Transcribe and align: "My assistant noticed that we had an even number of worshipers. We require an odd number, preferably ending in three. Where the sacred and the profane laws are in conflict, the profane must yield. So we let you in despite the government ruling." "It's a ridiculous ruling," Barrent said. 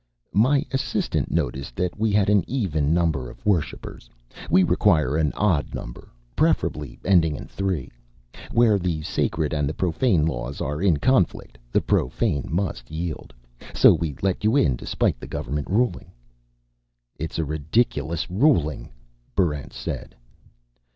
"My 0.33 0.65
assistant 0.71 1.29
noticed 1.29 1.75
that 1.75 1.95
we 1.95 2.11
had 2.11 2.27
an 2.27 2.43
even 2.49 2.91
number 2.91 3.29
of 3.29 3.45
worshipers. 3.45 4.09
We 4.49 4.63
require 4.63 5.15
an 5.15 5.31
odd 5.33 5.75
number, 5.75 6.09
preferably 6.35 6.97
ending 7.05 7.35
in 7.35 7.45
three. 7.45 7.91
Where 8.49 8.79
the 8.79 9.03
sacred 9.03 9.53
and 9.53 9.69
the 9.69 9.75
profane 9.75 10.25
laws 10.25 10.59
are 10.59 10.81
in 10.81 10.97
conflict, 10.97 11.59
the 11.71 11.81
profane 11.81 12.47
must 12.51 12.89
yield. 12.89 13.31
So 13.75 13.93
we 13.93 14.15
let 14.23 14.43
you 14.43 14.55
in 14.55 14.75
despite 14.75 15.19
the 15.19 15.27
government 15.27 15.69
ruling." 15.69 16.11
"It's 17.19 17.37
a 17.37 17.45
ridiculous 17.45 18.27
ruling," 18.27 18.89
Barrent 19.35 19.71
said. 19.71 20.15